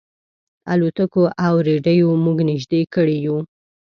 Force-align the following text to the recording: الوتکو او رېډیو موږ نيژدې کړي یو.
الوتکو 0.73 1.23
او 1.45 1.53
رېډیو 1.67 2.09
موږ 2.25 2.37
نيژدې 2.49 2.81
کړي 2.93 3.17
یو. 3.27 3.37